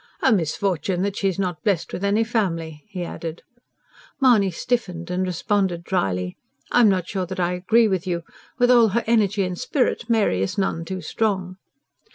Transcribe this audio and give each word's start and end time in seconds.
"A 0.23 0.31
misfortune 0.31 1.03
that 1.03 1.15
she 1.15 1.27
is 1.27 1.37
not 1.37 1.63
blessed 1.63 1.93
with 1.93 2.03
any 2.03 2.23
family," 2.23 2.85
he 2.89 3.03
added. 3.05 3.43
Mahony 4.19 4.49
stiffened; 4.49 5.11
and 5.11 5.23
responded 5.27 5.83
dryly: 5.83 6.37
"I'm 6.71 6.89
not 6.89 7.07
sure 7.07 7.27
that 7.27 7.39
I 7.39 7.53
agree 7.53 7.87
with 7.87 8.07
you. 8.07 8.23
With 8.57 8.71
all 8.71 8.87
her 8.97 9.03
energy 9.05 9.43
and 9.43 9.59
spirit 9.59 10.09
Mary 10.09 10.41
is 10.41 10.57
none 10.57 10.85
too 10.85 11.01
strong." 11.01 11.57